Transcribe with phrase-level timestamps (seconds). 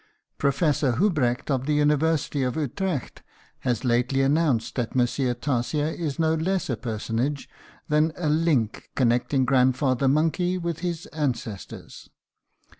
[0.39, 3.21] Professor Hubrecht of the University of Utrecht
[3.59, 7.47] has lately announced that Monsieur Tarsier is no less a personage
[7.87, 12.09] than a "link" connecting Grandfather Monkey with his ancestors.